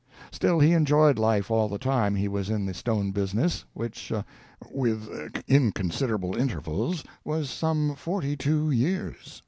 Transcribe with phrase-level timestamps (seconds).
[0.31, 4.11] Still, he enjoyed life all the time he was in the stone business, which,
[4.71, 5.07] with
[5.47, 9.39] inconsiderable intervals, was some forty two years.